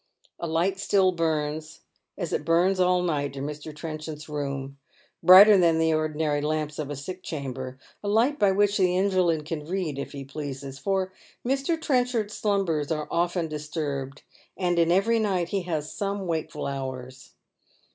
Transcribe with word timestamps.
A 0.39 0.47
light 0.47 0.79
still 0.79 1.11
burns, 1.11 1.81
as 2.17 2.33
it 2.33 2.43
burns 2.43 2.79
all 2.79 3.03
night 3.03 3.35
in 3.35 3.45
Mr. 3.45 3.71
Trcnchard's 3.71 4.27
room, 4.27 4.79
brighter 5.21 5.59
than 5.59 5.77
the 5.77 5.93
ordinary 5.93 6.41
lamps 6.41 6.79
of 6.79 6.89
a 6.89 6.95
sick 6.95 7.21
chamber, 7.21 7.77
alight 8.03 8.39
by 8.39 8.51
which 8.51 8.77
the 8.77 8.95
invalid 8.97 9.45
can 9.45 9.63
read 9.67 9.99
if 9.99 10.13
he 10.13 10.25
pleases; 10.25 10.79
for 10.79 11.13
J\Ir. 11.45 11.77
Trenchard's 11.77 12.33
slumbers 12.33 12.91
are 12.91 13.07
often 13.11 13.47
disturbed, 13.47 14.23
and 14.57 14.79
in 14.79 14.91
every 14.91 15.19
night 15.19 15.49
he 15.49 15.61
has 15.65 15.91
some 15.93 16.25
wakeful 16.25 16.65
hours. 16.65 17.35